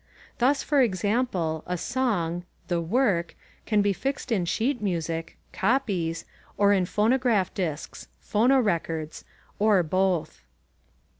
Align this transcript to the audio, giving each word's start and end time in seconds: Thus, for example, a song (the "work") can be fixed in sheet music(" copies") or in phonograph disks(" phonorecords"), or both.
Thus, 0.39 0.63
for 0.63 0.81
example, 0.81 1.63
a 1.67 1.77
song 1.77 2.43
(the 2.69 2.81
"work") 2.81 3.35
can 3.67 3.83
be 3.83 3.93
fixed 3.93 4.31
in 4.31 4.45
sheet 4.45 4.81
music(" 4.81 5.37
copies") 5.53 6.25
or 6.57 6.73
in 6.73 6.87
phonograph 6.87 7.53
disks(" 7.53 8.07
phonorecords"), 8.33 9.23
or 9.59 9.83
both. 9.83 10.43